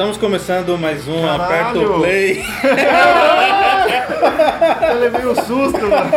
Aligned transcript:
Estamos 0.00 0.16
começando 0.16 0.78
mais 0.78 1.06
um 1.06 1.20
Caralho! 1.20 1.42
Aperta 1.42 1.78
o 1.78 2.00
Play. 2.00 2.40
Eu 4.88 4.94
levei 4.98 5.26
um 5.26 5.34
susto, 5.34 5.78
mano. 5.78 6.10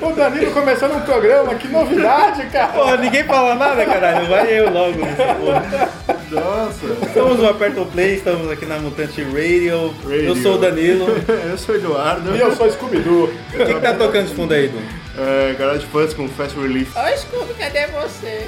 O 0.00 0.12
Danilo 0.12 0.52
começando 0.52 0.94
um 0.94 1.00
programa, 1.00 1.56
que 1.56 1.66
novidade, 1.66 2.46
cara! 2.46 2.68
Pô, 2.68 2.94
ninguém 2.98 3.24
fala 3.24 3.56
nada, 3.56 3.84
caralho. 3.84 4.28
Vai 4.28 4.60
eu 4.60 4.70
logo 4.70 4.96
nessa 4.96 5.34
porra. 5.34 5.90
Nossa. 6.30 6.86
Estamos 7.04 7.40
no 7.40 7.48
Aperta 7.48 7.80
o 7.80 7.86
Play, 7.86 8.14
estamos 8.14 8.48
aqui 8.48 8.64
na 8.64 8.78
Mutante 8.78 9.24
Radio. 9.24 9.72
Eu 9.72 9.92
Radio. 10.04 10.36
sou 10.36 10.54
o 10.54 10.58
Danilo. 10.58 11.06
Eu 11.50 11.58
sou 11.58 11.74
o 11.74 11.78
Eduardo. 11.78 12.36
E 12.36 12.40
eu 12.40 12.54
sou 12.54 12.70
Scooby-Doo. 12.70 13.24
O 13.24 13.28
que, 13.56 13.74
que 13.74 13.80
tá 13.80 13.92
tocando 13.92 14.28
de 14.28 14.34
fundo 14.36 14.54
aí, 14.54 14.68
Dum? 14.68 14.82
É, 15.18 15.52
Garage 15.58 15.84
Fuzz 15.86 16.14
com 16.14 16.28
Fast 16.28 16.56
Relief. 16.56 16.96
Oi, 16.96 17.16
Scooby, 17.16 17.54
cadê 17.54 17.88
você? 17.88 18.46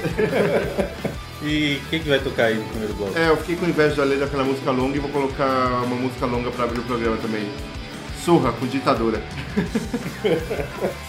E 1.41 1.79
o 1.85 1.89
que, 1.89 1.99
que 1.99 2.09
vai 2.09 2.19
tocar 2.19 2.45
aí 2.45 2.55
no 2.55 2.65
primeiro 2.65 2.93
bloco? 2.93 3.17
É, 3.17 3.29
eu 3.29 3.37
fiquei 3.37 3.55
com 3.55 3.65
inveja 3.65 3.95
da 3.95 4.03
ler 4.03 4.19
daquela 4.19 4.43
música 4.43 4.71
longa 4.71 4.97
e 4.97 4.99
vou 4.99 5.09
colocar 5.09 5.83
uma 5.85 5.95
música 5.95 6.25
longa 6.25 6.51
pra 6.51 6.65
abrir 6.65 6.79
o 6.79 6.83
programa 6.83 7.17
também. 7.17 7.49
Surra, 8.23 8.51
com 8.51 8.67
ditadura. 8.67 9.21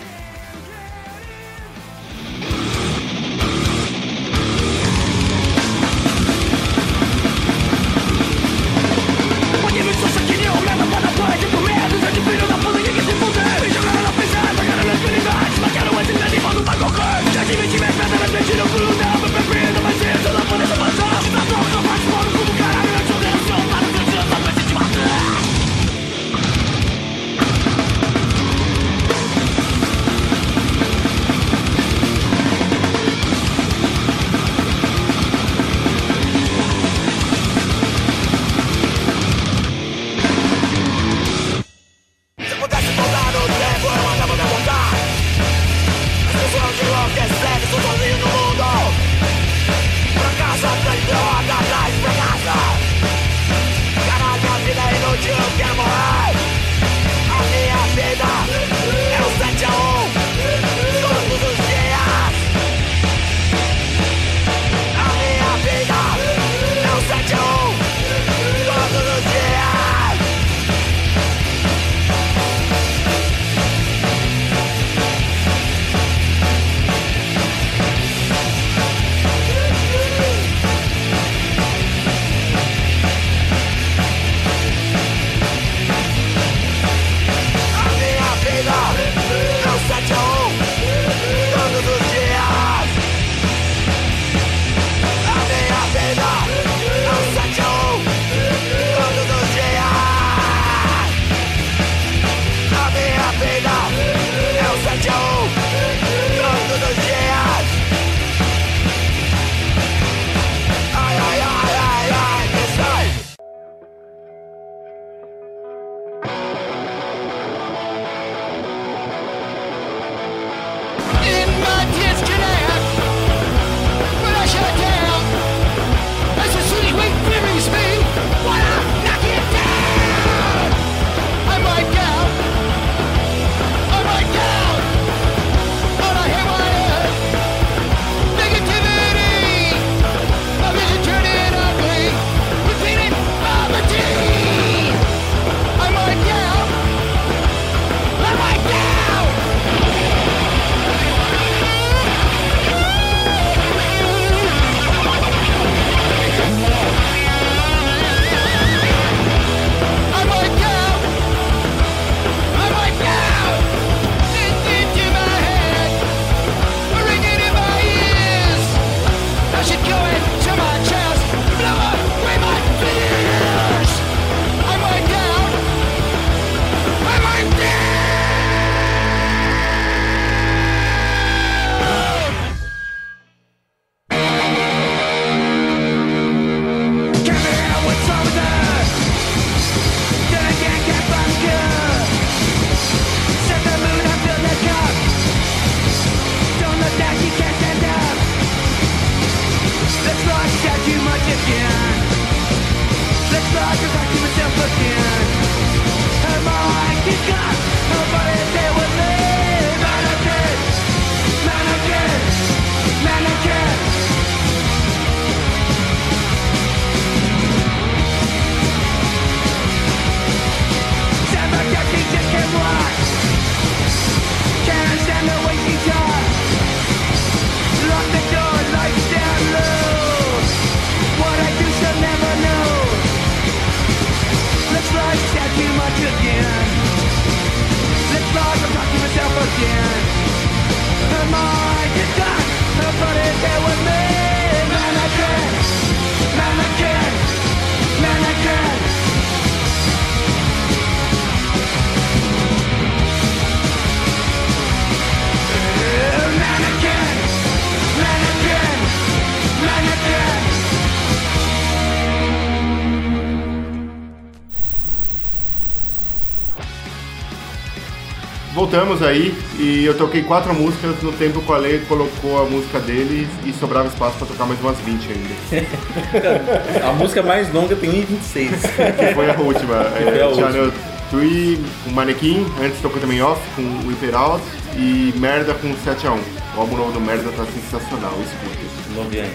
voltamos 268.71 269.03
aí 269.03 269.35
e 269.59 269.85
eu 269.85 269.97
toquei 269.99 270.23
quatro 270.23 270.55
músicas 270.55 270.95
no 271.03 271.11
tempo 271.13 271.43
que 271.43 271.51
o 271.51 271.55
Ale 271.55 271.81
colocou 271.89 272.41
a 272.41 272.45
música 272.49 272.79
dele 272.79 273.27
e 273.45 273.53
sobrava 273.53 273.89
espaço 273.89 274.17
pra 274.17 274.29
tocar 274.29 274.47
mais 274.47 274.61
umas 274.61 274.79
20 274.79 275.09
ainda. 275.11 276.87
A 276.89 276.93
música 276.93 277.21
mais 277.21 277.53
longa 277.53 277.75
tem 277.75 277.91
1,26. 277.91 278.51
Que 278.97 279.15
foi 279.15 279.29
a 279.29 279.35
última. 279.41 279.85
foi 279.91 280.05
a 280.23 280.27
É, 280.27 280.33
tinha 280.33 280.47
última. 280.47 280.67
no 280.67 280.73
Tui 281.11 281.59
com 281.85 281.91
Manequim, 281.91 282.47
antes 282.63 282.81
tocou 282.81 283.01
também 283.01 283.21
Off 283.21 283.41
com 283.57 283.63
o 283.63 283.89
Hyper 283.91 284.15
Out 284.15 284.45
e 284.77 285.13
Merda 285.17 285.53
com 285.55 285.69
7x1. 285.75 286.19
O 286.57 286.61
álbum 286.61 286.77
novo 286.77 286.93
do 286.93 287.01
Merda 287.01 287.29
tá 287.33 287.45
sensacional, 287.47 288.13
escuta. 288.23 288.71
Não 288.95 289.03
vi 289.09 289.19
ainda. 289.21 289.35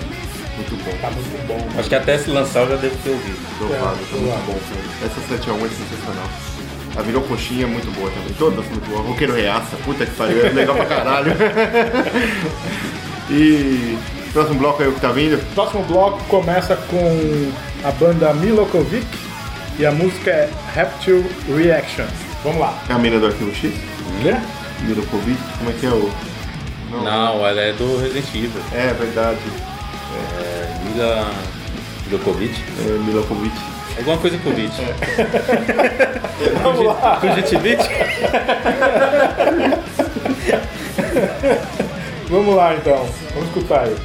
Muito 0.56 0.78
bom. 0.86 0.92
Tá 1.02 1.12
muito 1.12 1.48
bom. 1.48 1.68
Acho 1.78 1.90
que 1.90 1.96
até 1.96 2.18
se 2.18 2.30
lançar 2.30 2.62
eu 2.62 2.70
já 2.70 2.76
devo 2.78 2.96
ter 3.04 3.10
ouvido. 3.10 3.38
Tá 3.60 3.66
É, 3.66 3.96
muito 3.96 4.10
provável. 4.10 4.46
bom, 4.48 4.60
cara. 4.70 5.12
Essa 5.12 5.20
7x1 5.36 5.66
é 5.66 5.70
sensacional. 5.70 6.30
A 6.98 7.02
Virou 7.02 7.22
Coxinha 7.24 7.66
é 7.66 7.68
muito 7.68 7.92
boa 7.92 8.10
também. 8.10 8.34
Todas 8.38 8.66
muito 8.68 8.90
boas. 8.90 9.06
Roqueiro 9.06 9.34
Reaça, 9.34 9.76
puta 9.84 10.06
que 10.06 10.12
pariu, 10.16 10.46
é 10.46 10.50
legal 10.50 10.76
pra 10.76 10.86
caralho. 10.86 11.32
e 13.30 13.98
próximo 14.32 14.60
bloco 14.60 14.82
aí 14.82 14.90
o 14.90 14.94
que 14.94 15.02
tá 15.02 15.12
vindo? 15.12 15.36
O 15.36 15.46
próximo 15.54 15.84
bloco 15.84 16.24
começa 16.26 16.76
com 16.76 17.52
a 17.84 17.92
banda 17.92 18.34
Milokovic 18.34 19.06
e 19.78 19.86
a 19.86 19.92
música 19.92 20.30
é 20.32 20.50
Rapture 20.74 21.26
Reaction. 21.56 22.06
Vamos 22.44 22.60
lá. 22.60 22.78
É 22.90 22.94
a 22.94 22.98
mina 22.98 23.20
do 23.20 23.28
Arquivo 23.28 23.54
X? 23.56 23.74
Mira 24.22 25.02
Covid? 25.10 25.38
Como 25.58 25.70
é 25.70 25.74
que 25.74 25.86
é 25.86 25.90
o. 25.90 26.12
Não, 26.92 27.46
ela 27.46 27.62
é 27.62 27.74
do 27.74 27.98
Resident 27.98 28.28
Evil. 28.36 28.62
É 28.74 28.94
verdade. 28.94 29.40
É, 30.38 30.90
Mila 30.90 31.32
Djokovic. 32.10 32.54
É 32.88 32.92
Milokovic. 33.00 33.56
Alguma 33.98 34.18
coisa 34.18 34.38
Covid. 34.40 34.72
Vamos 36.62 36.86
lá. 36.86 37.18
Conjuntivite? 37.22 37.90
Vamos 42.30 42.56
lá 42.56 42.76
então. 42.76 43.08
Vamos 43.34 43.48
escutar 43.50 43.84
aí. 43.84 43.96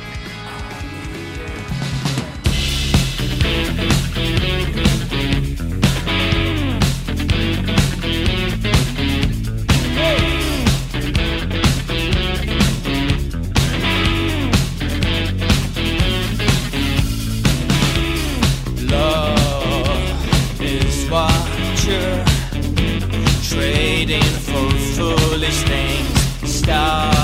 Foolish 25.41 25.63
things. 25.63 26.53
Stop 26.53 27.15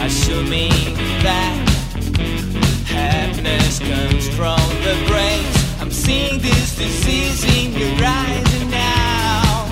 assuming 0.00 0.72
that 1.22 1.68
happiness 2.84 3.78
comes 3.78 4.28
from 4.30 4.58
the 4.82 4.96
brains. 5.06 5.80
I'm 5.80 5.92
seeing 5.92 6.40
this 6.40 6.76
disease 6.76 7.44
in 7.44 7.72
your 7.78 8.04
eyes 8.04 8.60
and 8.60 8.70
now 8.70 9.66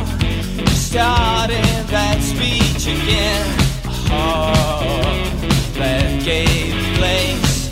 starting 0.75 1.87
that 1.91 2.21
speech 2.23 2.87
again. 2.87 3.47
A 3.85 3.91
heart 4.09 5.75
that 5.75 6.23
gave 6.23 6.75
place 6.99 7.69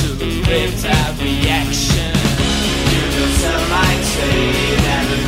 to 0.00 0.08
reptile 0.48 1.14
reaction. 1.20 2.14
You 2.92 3.02
yourself 3.20 3.70
might 3.70 4.02
say 4.16 4.76
that 4.76 5.27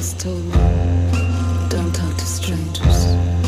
told 0.00 0.50
don't 1.68 1.94
talk 1.94 2.16
to 2.16 2.24
strangers. 2.24 3.39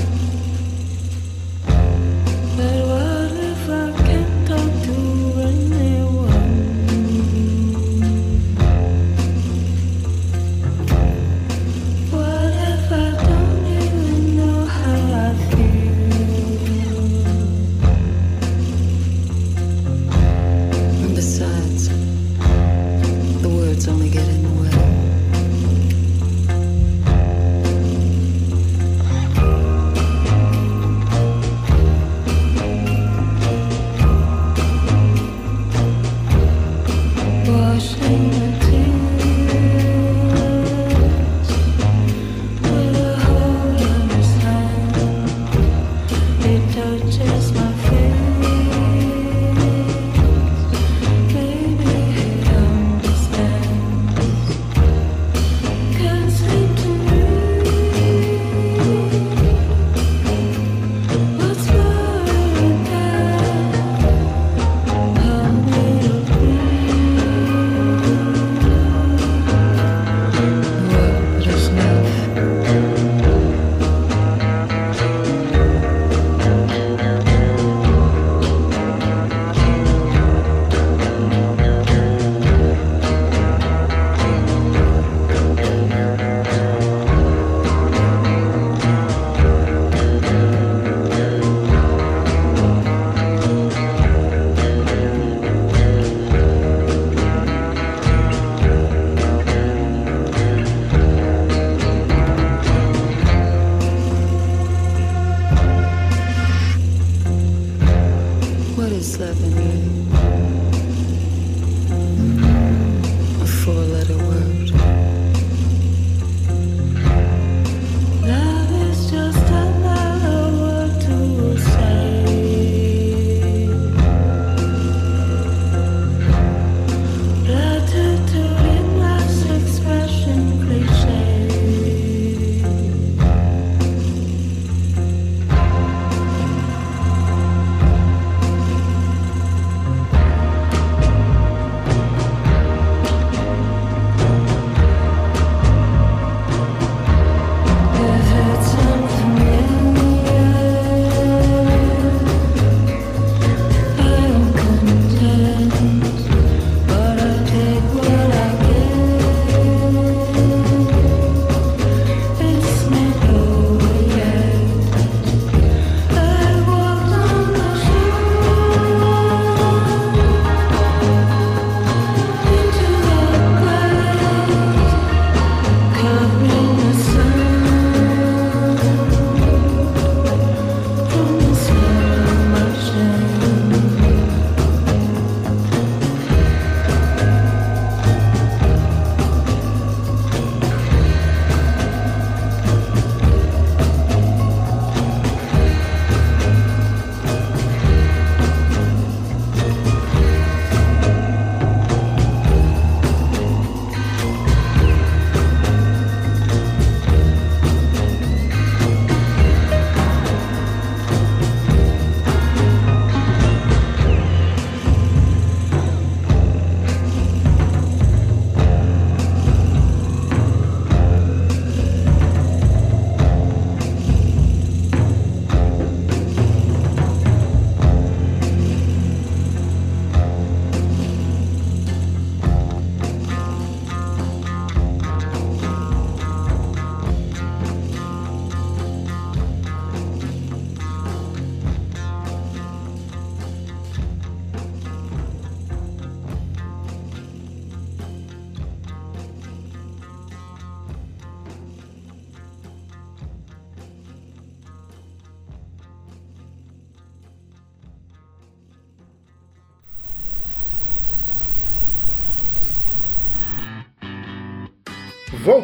seven. 109.02 110.21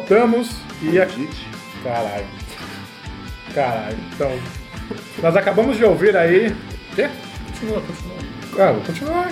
Voltamos 0.09 0.49
e 0.81 0.99
aqui. 0.99 1.29
Caralho. 1.83 2.25
Caralho. 3.53 3.97
Então, 4.13 4.31
nós 5.21 5.35
acabamos 5.35 5.77
de 5.77 5.85
ouvir 5.85 6.17
aí. 6.17 6.55
Quê? 6.95 7.07
Continua, 7.47 7.81
continua. 7.81 8.67
Ah, 8.67 8.71
vou 8.71 8.81
continuar. 8.81 9.31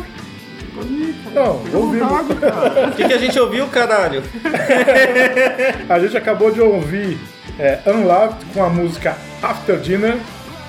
Não, 1.33 1.63
ouvimos. 1.73 2.11
O 2.93 2.95
que, 2.95 3.07
que 3.07 3.13
a 3.13 3.17
gente 3.17 3.39
ouviu, 3.39 3.67
caralho? 3.67 4.21
A 5.89 5.99
gente 5.99 6.15
acabou 6.15 6.51
de 6.51 6.61
ouvir 6.61 7.17
é, 7.57 7.79
Unloved 7.87 8.37
com 8.53 8.63
a 8.63 8.69
música 8.69 9.17
After 9.41 9.79
Dinner. 9.79 10.17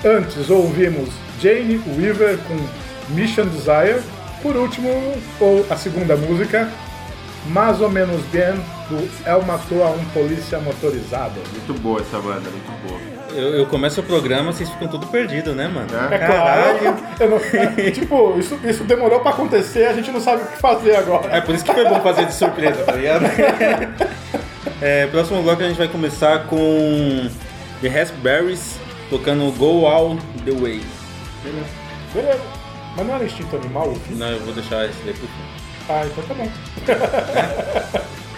Antes 0.03 0.49
ouvimos 0.49 1.09
Jane 1.39 1.79
Weaver 1.95 2.39
com 2.39 3.13
Mission 3.13 3.45
Desire. 3.45 4.01
Por 4.41 4.55
último, 4.55 4.89
ou 5.39 5.65
a 5.69 5.75
segunda 5.75 6.15
música, 6.15 6.67
Mais 7.47 7.81
ou 7.81 7.89
Menos 7.89 8.21
Bien, 8.31 8.55
do 8.89 9.09
El 9.29 9.41
Matou 9.43 9.83
a 9.83 9.91
um 9.91 10.03
Polícia 10.05 10.59
Motorizado. 10.59 11.39
Muito 11.51 11.73
boa 11.81 12.01
essa 12.01 12.17
banda, 12.19 12.49
muito 12.49 12.87
boa. 12.87 12.99
Eu, 13.31 13.53
eu 13.59 13.65
começo 13.67 14.01
o 14.01 14.03
programa, 14.03 14.51
vocês 14.51 14.67
ficam 14.69 14.87
tudo 14.87 15.05
perdidos, 15.07 15.55
né, 15.55 15.67
mano? 15.67 15.87
É 16.11 16.15
É 16.15 16.17
Caralho. 16.17 16.79
claro. 16.79 16.97
Eu 17.19 17.29
não- 17.29 17.37
é, 17.37 17.91
tipo, 17.91 18.39
isso, 18.39 18.59
isso 18.63 18.83
demorou 18.83 19.19
pra 19.19 19.29
acontecer, 19.31 19.85
a 19.85 19.93
gente 19.93 20.09
não 20.11 20.19
sabe 20.19 20.41
o 20.43 20.47
que 20.47 20.57
fazer 20.57 20.95
agora. 20.95 21.29
É 21.35 21.39
por 21.39 21.53
isso 21.53 21.63
que 21.63 21.71
foi 21.73 21.87
bom 21.87 21.99
fazer 22.01 22.25
de 22.25 22.33
surpresa, 22.33 22.83
tá 22.83 22.93
ligado? 22.93 23.23
É, 24.81 25.07
próximo 25.07 25.43
bloco 25.43 25.61
a 25.61 25.67
gente 25.67 25.77
vai 25.77 25.89
começar 25.89 26.45
com 26.45 27.29
The 27.81 27.89
Raspberries 27.89 28.77
tocando 29.09 29.51
Go 29.57 29.85
All 29.85 30.15
The 30.45 30.51
Way. 30.51 30.81
Beleza. 31.43 32.39
Mas 32.95 33.05
não 33.05 33.15
era 33.15 33.25
instinto 33.25 33.57
animal? 33.57 33.93
Não, 34.11 34.27
eu 34.29 34.39
vou 34.39 34.53
deixar 34.53 34.85
esse 34.85 34.97
daí 35.03 35.13
pro 35.13 35.27
fim. 35.27 35.43
Ah, 35.89 36.03
então 36.05 36.23
tá 36.23 36.33
bom. 36.33 36.49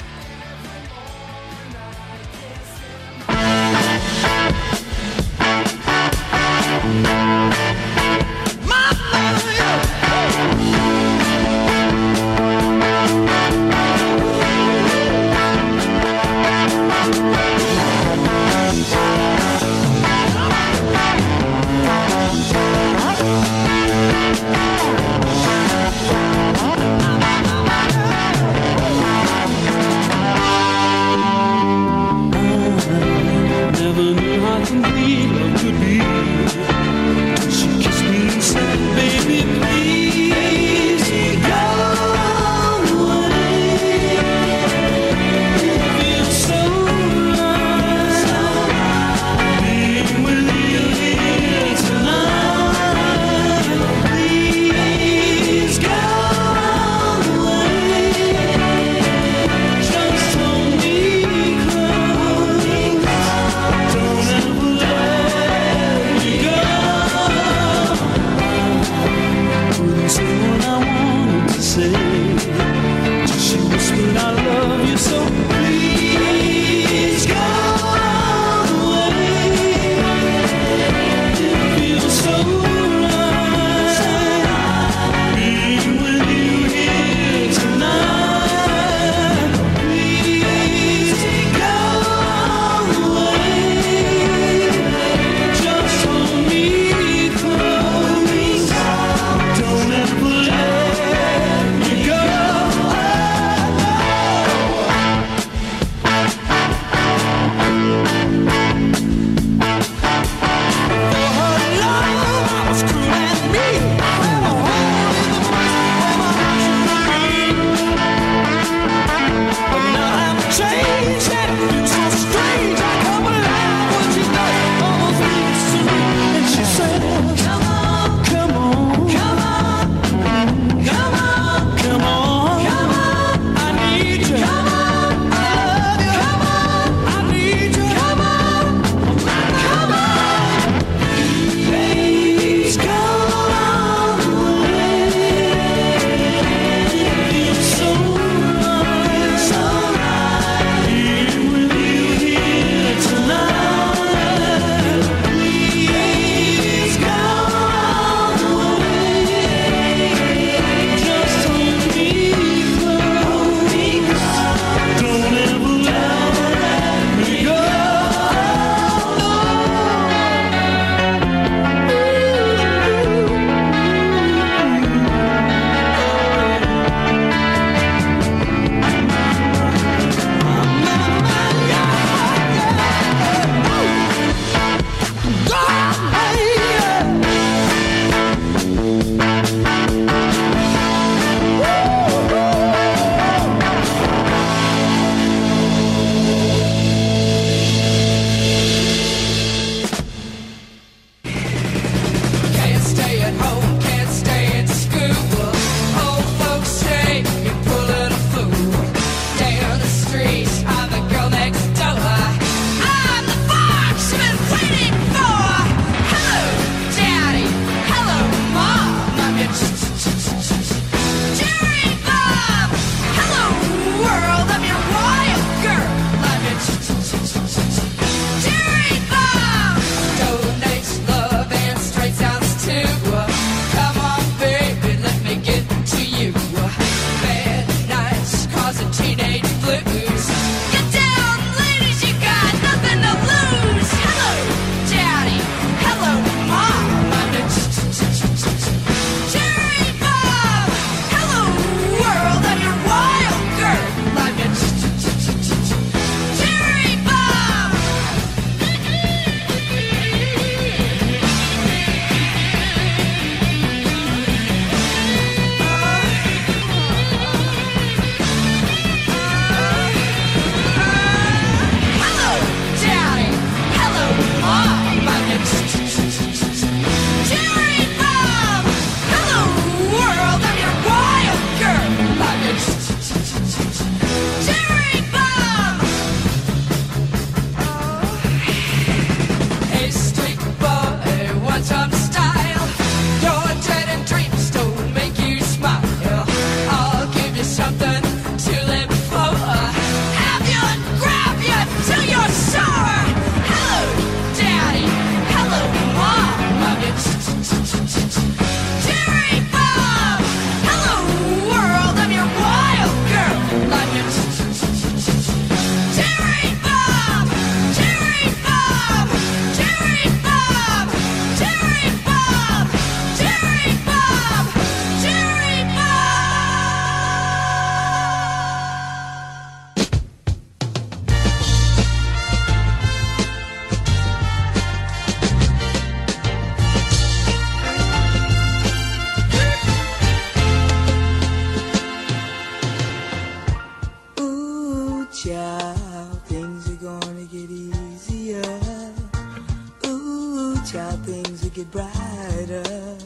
make 351.51 351.65
it 351.65 351.71
brighter. 351.71 352.97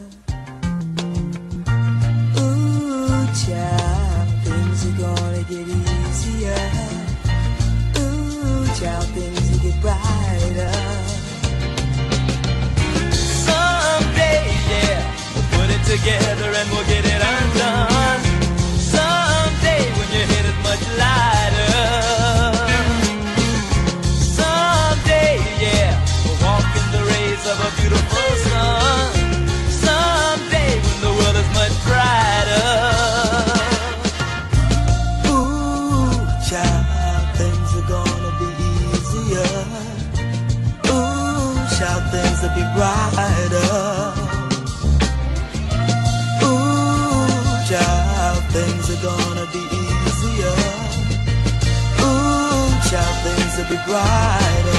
Ooh, 2.38 3.27
child, 3.41 4.29
things 4.43 4.86
are 4.86 4.97
gonna 5.01 5.43
get 5.43 5.67
easier. 5.67 6.69
Ooh, 7.97 8.67
child, 8.77 9.05
things 9.15 9.51
will 9.51 9.60
get 9.60 9.81
brighter. 9.81 10.71
Someday, 13.12 14.45
yeah, 14.69 15.01
we'll 15.34 15.49
put 15.51 15.69
it 15.69 15.84
together 15.86 16.49
and 16.60 16.69
we'll 16.71 16.86
get 16.86 17.05
it 17.05 17.21
undone. 17.36 18.21
Someday, 18.77 19.84
when 19.97 20.08
you 20.13 20.25
hit 20.34 20.45
it 20.45 20.58
much 20.63 20.99
lighter. 20.99 21.34
be 53.69 53.78
brighter. 53.86 54.74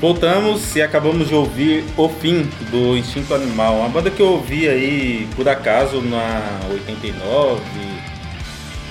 Voltamos 0.00 0.74
e 0.74 0.80
acabamos 0.80 1.28
de 1.28 1.34
ouvir 1.34 1.84
O 1.94 2.08
Fim 2.08 2.48
do 2.70 2.96
Instinto 2.96 3.34
Animal, 3.34 3.80
uma 3.80 3.88
banda 3.90 4.10
que 4.10 4.20
eu 4.20 4.28
ouvi 4.28 4.66
aí 4.66 5.28
por 5.36 5.46
acaso 5.46 6.00
na 6.00 6.58
89, 6.70 7.60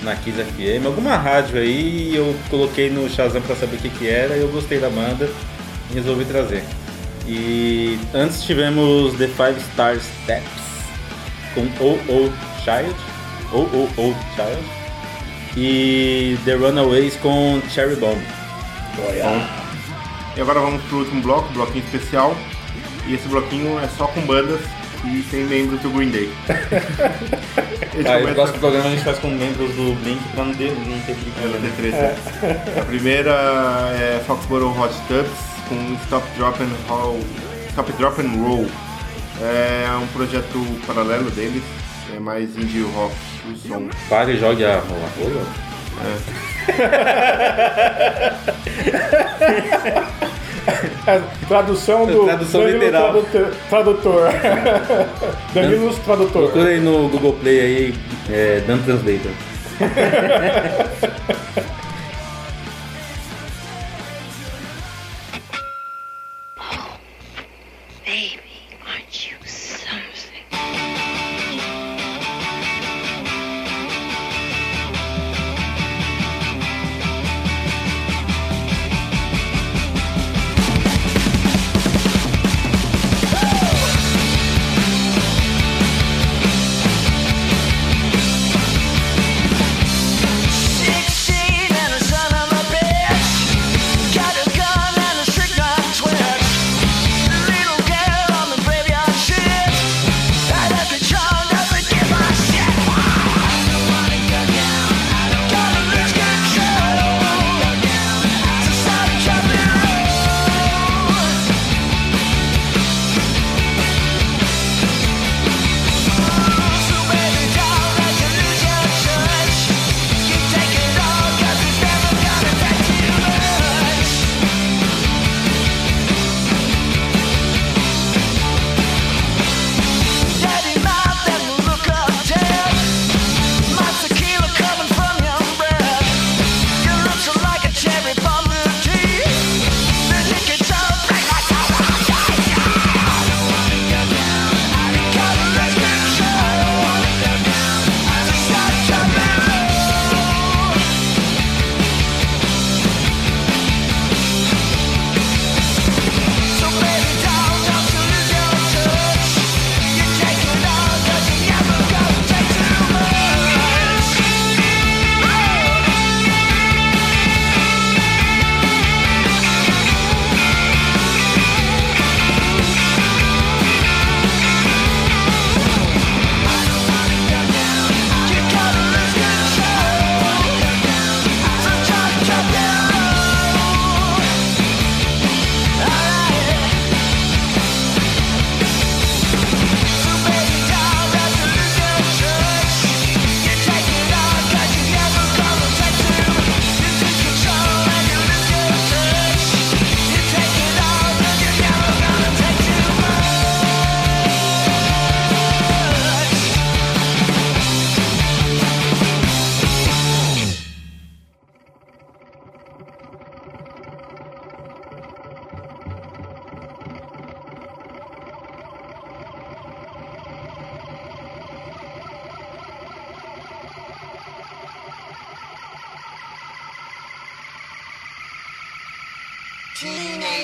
na 0.02 0.14
Kiss 0.14 0.38
FM, 0.38 0.86
alguma 0.86 1.16
rádio 1.16 1.58
aí, 1.58 2.14
eu 2.14 2.32
coloquei 2.48 2.90
no 2.90 3.10
Shazam 3.10 3.42
pra 3.42 3.56
saber 3.56 3.76
o 3.76 3.78
que, 3.80 3.88
que 3.88 4.08
era 4.08 4.36
e 4.36 4.40
eu 4.40 4.48
gostei 4.50 4.78
da 4.78 4.88
banda 4.88 5.28
e 5.90 5.94
resolvi 5.94 6.24
trazer. 6.24 6.62
E 7.26 7.98
antes 8.14 8.44
tivemos 8.44 9.14
The 9.14 9.26
Five 9.26 9.60
Star 9.72 9.96
Steps 9.96 10.48
com 11.54 11.62
O 11.84 11.94
O 12.08 12.32
Child, 12.62 12.94
O 13.52 13.58
O 13.58 13.90
O 13.96 14.16
Child 14.36 14.64
e 15.56 16.38
The 16.44 16.54
Runaways 16.54 17.16
com 17.16 17.60
Cherry 17.68 17.96
Bomb. 17.96 18.20
E 20.36 20.40
agora 20.40 20.60
vamos 20.60 20.82
pro 20.84 20.98
último 20.98 21.20
bloco, 21.22 21.52
bloquinho 21.52 21.84
especial. 21.84 22.36
E 23.06 23.14
esse 23.14 23.26
bloquinho 23.28 23.78
é 23.80 23.88
só 23.88 24.06
com 24.06 24.20
bandas 24.22 24.60
e 25.04 25.22
tem 25.30 25.44
membros 25.44 25.80
do 25.80 25.90
Green 25.90 26.10
Day. 26.10 26.30
Ah, 27.92 27.98
e 27.98 28.00
o 28.02 28.04
começa- 28.20 28.34
próximo 28.34 28.58
programa 28.60 28.86
a 28.86 28.90
gente 28.92 29.02
faz 29.04 29.18
com 29.18 29.28
membros 29.28 29.74
do 29.74 29.94
Blink 30.02 30.22
pra 30.32 30.44
não, 30.44 30.54
ter- 30.54 30.72
não 30.72 30.98
ter. 31.00 31.12
É, 31.12 31.70
treta. 31.76 32.80
A 32.80 32.84
primeira 32.84 33.30
é 33.92 34.22
Foxborough 34.26 34.78
Hot 34.80 34.94
Tubs 35.08 35.30
com 35.68 35.94
Stop 36.04 36.24
Drop 36.38 36.62
and 36.62 36.68
Roll. 36.88 37.20
Stop 37.70 37.92
Drop 37.94 38.20
and 38.22 38.30
Roll. 38.42 38.66
É 39.42 39.86
um 40.00 40.06
projeto 40.08 40.64
paralelo 40.86 41.30
deles, 41.32 41.62
é 42.14 42.20
mais 42.20 42.56
indie 42.56 42.82
rock 42.94 43.14
o 43.52 43.68
som. 43.68 43.88
Pare 44.08 44.32
e 44.34 44.38
jogue 44.38 44.64
a 44.64 44.78
rola. 44.78 45.46
É, 46.04 46.49
tradução 51.48 52.06
do 52.06 52.24
Tradução 52.24 52.60
Danilo 52.60 52.78
literal. 52.78 53.12
Tradutor. 53.12 53.52
tradutor. 53.68 54.28
Danilo 55.54 55.94
Tradutor. 55.94 56.42
Procura 56.42 56.68
aí 56.68 56.80
no 56.80 57.08
Google 57.08 57.32
Play 57.34 57.60
aí, 57.60 57.94
é, 58.30 58.62
Dan 58.66 58.78
Translator. 58.78 59.32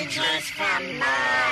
Teenagers 0.09 0.49
from 0.51 0.99
Mars. 0.99 1.46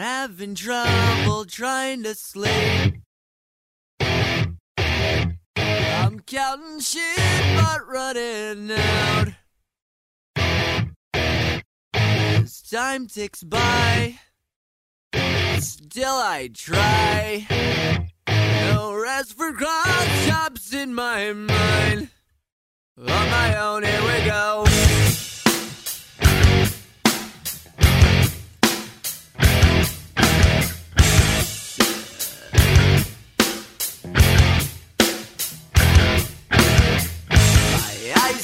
Having 0.00 0.54
trouble 0.54 1.44
trying 1.44 2.02
to 2.02 2.14
sleep. 2.14 3.02
I'm 4.00 4.56
counting 6.20 6.80
sheep 6.80 7.18
but 7.54 7.86
running 7.86 8.70
out. 8.72 9.28
As 11.92 12.62
time 12.62 13.08
ticks 13.08 13.42
by, 13.42 14.18
still 15.58 16.16
I 16.16 16.48
try. 16.54 17.46
No 18.72 18.94
rest 18.94 19.34
for 19.34 19.52
cross 19.52 20.26
chops 20.26 20.72
in 20.72 20.94
my 20.94 21.34
mind. 21.34 22.08
On 22.96 23.06
my 23.06 23.58
own, 23.58 23.82
here 23.82 24.00
we 24.00 24.26
go. 24.26 24.64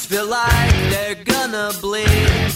Feel 0.07 0.25
like 0.25 0.71
they're 0.89 1.21
gonna 1.25 1.69
bleed. 1.81 2.53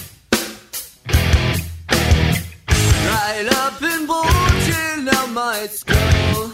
Right 3.09 3.47
up 3.51 3.81
and 3.81 4.07
bulging 4.07 5.09
out 5.09 5.29
my 5.31 5.67
skull. 5.67 6.53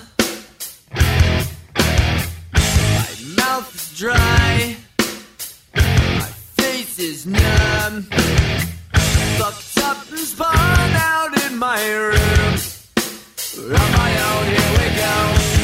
My 2.52 3.10
mouth 3.38 3.76
is 3.76 4.00
dry. 4.00 4.76
My 5.76 6.32
face 6.58 6.98
is 6.98 7.28
numb. 7.28 8.08
Fucked 9.38 9.78
up 9.84 10.10
and 10.10 10.20
spun 10.20 10.92
out 10.96 11.32
in 11.46 11.60
my 11.60 11.80
room. 11.94 12.58
On 13.56 13.92
my 14.02 14.12
own, 14.30 14.46
here 14.48 14.72
we 14.80 14.88
go. 14.98 15.57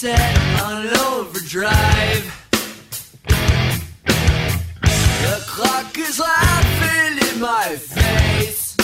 Set 0.00 0.62
on 0.62 0.86
an 0.86 0.96
overdrive. 1.12 2.24
The 5.26 5.44
clock 5.46 5.98
is 5.98 6.18
laughing 6.18 7.18
in 7.28 7.38
my 7.38 7.76
face. 7.76 8.76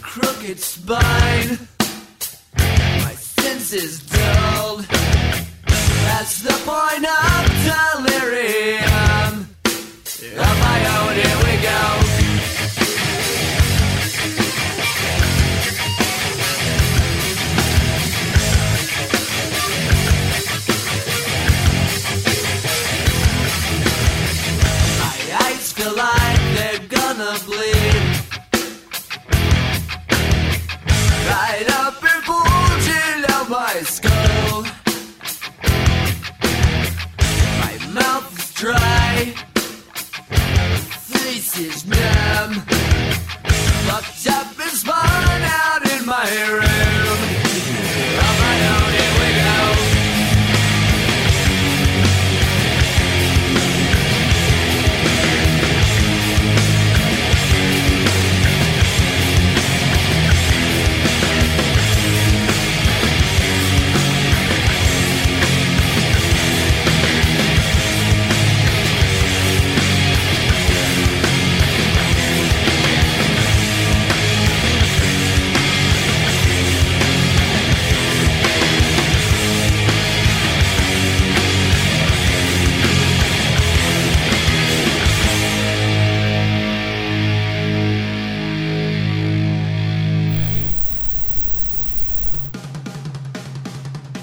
Crooked 0.00 0.58
spine. 0.58 1.58
My 2.56 3.14
senses 3.16 4.00
dulled. 4.00 4.86
That's 6.06 6.40
the 6.40 6.56
point 6.64 7.04
of 7.04 7.42
delirium. 7.68 9.46
On 10.40 10.58
my 10.68 10.78
own, 10.96 11.14
here 11.16 11.38
we 11.44 11.54
go. 11.62 12.11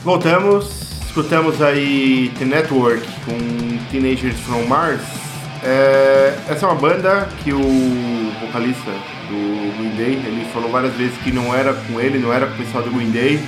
Voltamos, 0.10 0.66
escutamos 1.05 1.62
aí 1.62 2.32
The 2.39 2.45
Network 2.45 3.07
com 3.26 3.38
Teenagers 3.91 4.39
from 4.39 4.66
Mars. 4.66 5.01
É, 5.64 6.36
essa 6.49 6.66
é 6.66 6.68
uma 6.68 6.80
banda 6.80 7.30
que 7.43 7.53
o 7.53 8.32
vocalista 8.41 8.89
do 9.28 9.78
Green 9.78 9.95
Day, 9.95 10.14
ele 10.16 10.47
falou 10.51 10.72
várias 10.72 10.95
vezes 10.95 11.16
que 11.20 11.32
não 11.32 11.53
era 11.53 11.76
com 11.76 12.01
ele, 12.01 12.18
não 12.18 12.34
era 12.34 12.47
com 12.47 12.55
o 12.55 12.57
pessoal 12.57 12.84
do 12.84 12.89
Green 12.89 13.12
Day, 13.12 13.39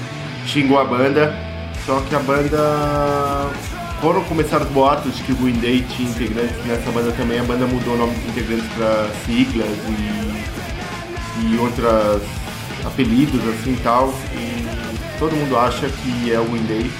xingou 0.45 0.79
a 0.79 0.85
banda, 0.85 1.35
só 1.83 1.99
que 2.01 2.13
a 2.13 2.19
banda, 2.19 3.49
quando 3.99 4.23
começaram 4.27 4.63
os 4.63 4.71
boatos 4.71 5.17
de 5.17 5.23
que 5.23 5.31
o 5.31 5.35
Green 5.37 5.59
Day 5.59 5.83
tinha 5.89 6.11
integrantes 6.11 6.63
nessa 6.67 6.91
banda 6.91 7.11
também, 7.13 7.39
a 7.39 7.43
banda 7.43 7.65
mudou 7.65 7.95
o 7.95 7.97
nome 7.97 8.13
dos 8.13 8.37
integrantes 8.37 8.71
para 8.73 9.09
siglas 9.25 9.67
e, 9.89 11.55
e 11.55 11.57
outras 11.57 12.21
apelidos 12.85 13.41
assim 13.47 13.73
e 13.73 13.79
tal, 13.81 14.13
e 14.31 14.60
todo 15.21 15.35
mundo 15.35 15.55
acha 15.55 15.87
que 15.87 16.33
é 16.33 16.39
o 16.39 16.45
Green 16.45 16.63
Day 16.63 16.91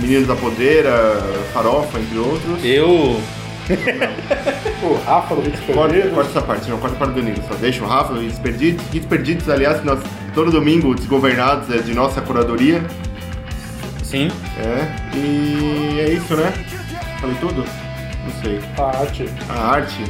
Menino 0.00 0.24
da 0.26 0.36
Podeira, 0.36 1.20
Farofa, 1.52 1.98
entre 1.98 2.16
outros. 2.18 2.64
Eu. 2.64 3.20
O 4.82 4.94
Rafa 5.04 5.34
do 5.34 5.46
Hits 5.46 5.60
Perdidos. 5.60 6.12
corta 6.14 6.30
essa 6.30 6.42
parte, 6.42 6.70
não 6.70 6.78
corta 6.78 6.96
para 6.96 7.08
o 7.10 7.14
Danilo, 7.14 7.42
só 7.46 7.54
deixa 7.54 7.84
o 7.84 7.86
Rafa, 7.86 8.14
Hits 8.14 8.38
Perdidos. 8.38 8.84
Hits 8.94 9.06
Perdidos, 9.06 9.48
aliás, 9.48 9.80
que 9.80 9.86
nós 9.86 10.00
todo 10.34 10.50
domingo, 10.50 10.94
desgovernados, 10.94 11.68
é 11.70 11.78
de 11.78 11.92
nossa 11.94 12.20
curadoria. 12.20 12.82
Sim. 14.02 14.30
É, 14.58 15.16
e 15.16 16.00
é 16.00 16.08
isso, 16.10 16.34
né? 16.34 16.52
Falei 17.20 17.36
tudo? 17.40 17.64
Não 18.24 18.42
sei. 18.42 18.60
A 18.78 18.98
arte. 19.00 19.28
A 19.48 19.70
arte, 19.72 20.04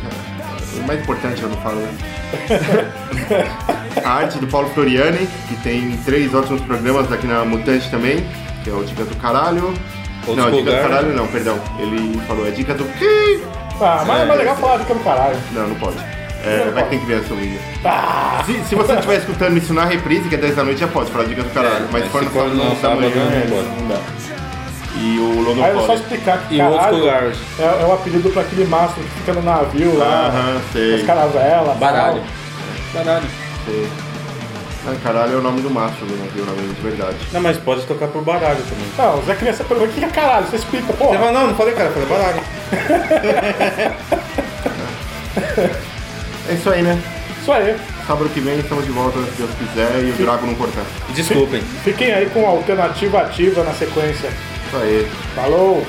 o 0.79 0.87
mais 0.87 1.01
importante 1.01 1.43
eu 1.43 1.49
não 1.49 1.57
falo, 1.59 1.81
né? 1.81 1.93
A 4.05 4.09
arte 4.09 4.39
do 4.39 4.47
Paulo 4.47 4.69
Floriani, 4.71 5.29
que 5.49 5.57
tem 5.63 5.97
três 6.05 6.33
ótimos 6.33 6.63
programas 6.63 7.11
aqui 7.13 7.27
na 7.27 7.45
Mutante 7.45 7.91
também, 7.91 8.25
que 8.63 8.71
é 8.71 8.73
o 8.73 8.85
Dica 8.85 9.05
do 9.05 9.17
Caralho. 9.17 9.75
Old 10.27 10.41
não, 10.41 10.51
Dica 10.51 10.63
do 10.63 10.71
Garden. 10.71 10.83
Caralho 10.83 11.17
não, 11.17 11.27
perdão. 11.27 11.59
Ele 11.79 12.21
falou, 12.27 12.47
é 12.47 12.51
Dica 12.51 12.75
do... 12.75 12.85
Ah, 13.81 14.05
mas 14.07 14.21
é 14.21 14.25
mais 14.27 14.39
legal 14.39 14.57
falar 14.57 14.77
de 14.79 14.85
que 14.85 14.93
é 14.93 14.95
do 14.95 15.01
caralho. 15.05 15.37
Não, 15.53 15.69
não 15.69 15.75
pode. 15.77 15.97
É, 16.43 16.65
Não 16.65 16.73
vai 16.73 16.85
pode. 16.85 16.89
ter 16.97 16.99
que 17.01 17.07
ver 17.07 17.21
essa 17.23 17.35
vídeo. 17.35 17.61
Ah, 17.85 18.43
Se, 18.47 18.65
se 18.65 18.75
você 18.75 18.93
estiver 18.95 19.17
escutando 19.19 19.57
isso 19.59 19.75
na 19.75 19.85
reprise, 19.85 20.29
que 20.29 20.35
é 20.35 20.39
10 20.39 20.57
da 20.57 20.65
noite, 20.65 20.81
já 20.81 20.89
pode 20.89 21.11
falar 21.11 21.25
Dica 21.25 21.43
do 21.43 21.51
Caralho. 21.51 21.85
É, 21.85 21.89
mas 21.93 22.05
se 22.05 22.09
for 22.11 22.23
no 22.23 22.31
sábado, 22.31 22.55
no 22.55 22.65
no 22.65 22.77
sábado, 22.81 23.03
sábado, 23.03 23.15
não 23.15 23.37
é, 23.37 23.41
pode. 23.43 23.81
não 23.81 23.89
dá. 23.89 24.01
E 24.97 25.19
o 25.19 25.41
Logan 25.43 25.65
aí 25.65 25.71
é 25.71 25.75
só 25.75 25.87
Paul. 25.87 25.95
explicar 25.99 26.39
que 26.49 26.55
E 26.57 26.61
o 26.61 26.65
Old 26.67 26.79
caralho 26.79 27.05
Garage. 27.05 27.41
é, 27.59 27.63
é 27.63 27.85
o 27.87 27.93
apelido 27.93 28.31
pra 28.31 28.43
aquele 28.43 28.65
mastro 28.67 29.03
que 29.03 29.11
fica 29.21 29.33
no 29.35 29.43
navio 29.43 29.97
lá, 29.99 30.27
Aham, 30.29 30.61
sei. 30.73 30.95
as 30.97 31.03
caravelas. 31.07 31.77
Baralho. 31.79 32.23
Baralho. 32.95 33.27
sei. 33.67 33.89
Ah, 34.87 34.97
caralho 35.03 35.35
é 35.35 35.37
o 35.37 35.43
nome 35.43 35.61
do 35.61 35.71
macho 35.71 36.05
do 36.07 36.17
navio, 36.17 36.45
na 36.45 36.53
de 36.53 36.81
verdade. 36.81 37.17
Não, 37.33 37.41
mas 37.41 37.59
pode 37.59 37.83
tocar 37.87 38.09
por 38.09 38.23
baralho 38.23 38.63
também. 38.63 38.87
Não, 38.97 39.19
o 39.21 39.25
Zé 39.25 39.35
Criança 39.35 39.65
pergunta, 39.65 39.91
o 39.91 39.95
que 39.95 40.05
é 40.05 40.09
caralho? 40.09 40.47
Você 40.47 40.57
explica, 40.57 40.93
pô. 40.95 41.09
Você 41.09 41.19
fala, 41.19 41.33
não, 41.33 41.49
não 41.49 41.55
falei 41.55 41.75
cara, 41.75 41.91
falei 41.91 42.09
baralho. 42.09 42.41
É 46.49 46.55
isso 46.55 46.71
aí, 46.71 46.83
né? 46.83 47.01
Isso 47.41 47.53
aí. 47.53 47.77
Sábado 48.07 48.29
que 48.31 48.41
vem 48.41 48.59
estamos 48.59 48.85
de 48.85 48.91
volta, 48.91 49.19
se 49.21 49.31
Deus 49.37 49.51
quiser, 49.57 50.03
e 50.03 50.11
o 50.11 50.15
Drago 50.15 50.47
não 50.47 50.55
cortar. 50.55 50.83
Desculpem. 51.11 51.61
Fiquem 51.85 52.13
aí 52.13 52.29
com 52.31 52.45
a 52.45 52.51
alternativa 52.51 53.21
ativa 53.21 53.63
na 53.63 53.73
sequência. 53.73 54.31
Isso 54.67 54.77
aí. 54.77 55.07
Falou! 55.35 55.87